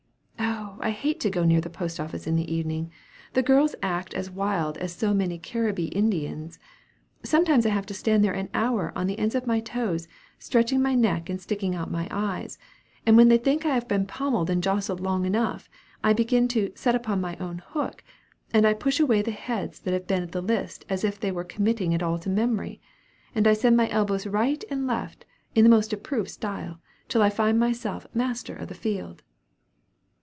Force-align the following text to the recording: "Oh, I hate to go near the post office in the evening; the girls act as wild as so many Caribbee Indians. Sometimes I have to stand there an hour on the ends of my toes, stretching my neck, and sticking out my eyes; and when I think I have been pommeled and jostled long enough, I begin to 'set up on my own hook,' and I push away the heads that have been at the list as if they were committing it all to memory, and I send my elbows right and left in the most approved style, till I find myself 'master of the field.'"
"Oh, 0.43 0.83
I 0.83 0.89
hate 0.89 1.19
to 1.19 1.29
go 1.29 1.43
near 1.45 1.61
the 1.61 1.69
post 1.69 1.99
office 1.99 2.25
in 2.25 2.35
the 2.35 2.51
evening; 2.53 2.89
the 3.33 3.43
girls 3.43 3.75
act 3.83 4.15
as 4.15 4.31
wild 4.31 4.77
as 4.79 4.91
so 4.91 5.13
many 5.13 5.37
Caribbee 5.37 5.89
Indians. 5.93 6.57
Sometimes 7.23 7.67
I 7.67 7.69
have 7.69 7.85
to 7.85 7.93
stand 7.93 8.23
there 8.23 8.33
an 8.33 8.49
hour 8.51 8.91
on 8.95 9.05
the 9.05 9.17
ends 9.19 9.35
of 9.35 9.45
my 9.45 9.59
toes, 9.59 10.07
stretching 10.39 10.81
my 10.81 10.95
neck, 10.95 11.29
and 11.29 11.39
sticking 11.39 11.75
out 11.75 11.91
my 11.91 12.07
eyes; 12.09 12.57
and 13.05 13.15
when 13.15 13.31
I 13.31 13.37
think 13.37 13.63
I 13.63 13.75
have 13.75 13.87
been 13.87 14.07
pommeled 14.07 14.49
and 14.49 14.63
jostled 14.63 14.99
long 15.01 15.23
enough, 15.25 15.69
I 16.03 16.13
begin 16.13 16.47
to 16.49 16.71
'set 16.73 16.95
up 16.95 17.07
on 17.07 17.21
my 17.21 17.37
own 17.37 17.59
hook,' 17.63 18.03
and 18.51 18.65
I 18.65 18.73
push 18.73 18.99
away 18.99 19.21
the 19.21 19.29
heads 19.29 19.79
that 19.81 19.93
have 19.93 20.07
been 20.07 20.23
at 20.23 20.31
the 20.31 20.41
list 20.41 20.83
as 20.89 21.03
if 21.03 21.19
they 21.19 21.31
were 21.31 21.43
committing 21.43 21.91
it 21.93 22.01
all 22.01 22.17
to 22.17 22.29
memory, 22.29 22.81
and 23.35 23.45
I 23.47 23.53
send 23.53 23.77
my 23.77 23.87
elbows 23.91 24.25
right 24.25 24.63
and 24.71 24.87
left 24.87 25.25
in 25.53 25.63
the 25.63 25.69
most 25.69 25.93
approved 25.93 26.31
style, 26.31 26.79
till 27.07 27.21
I 27.21 27.29
find 27.29 27.59
myself 27.59 28.07
'master 28.15 28.55
of 28.55 28.67
the 28.69 28.73
field.'" 28.75 29.21